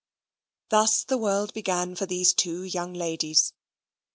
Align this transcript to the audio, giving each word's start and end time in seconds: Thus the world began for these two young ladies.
Thus 0.69 1.03
the 1.03 1.19
world 1.19 1.53
began 1.53 1.93
for 1.93 2.07
these 2.07 2.33
two 2.33 2.63
young 2.63 2.91
ladies. 2.95 3.53